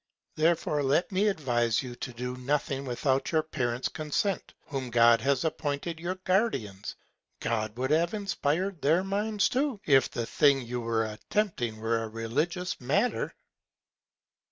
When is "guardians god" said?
6.15-7.77